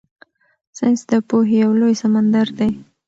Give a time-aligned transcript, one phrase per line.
[0.77, 2.71] ساینس د پوهې یو لوی سمندر دی.